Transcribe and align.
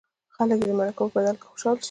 خلک 0.35 0.59
دې 0.65 0.69
د 0.71 0.73
مرکو 0.79 1.03
په 1.09 1.13
بدل 1.15 1.35
کې 1.39 1.47
خوشاله 1.51 1.75
شي. 1.77 1.79